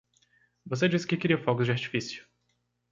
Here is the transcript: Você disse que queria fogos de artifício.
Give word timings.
Você 0.65 0.89
disse 0.89 1.05
que 1.05 1.15
queria 1.15 1.37
fogos 1.37 1.67
de 1.67 1.71
artifício. 1.73 2.25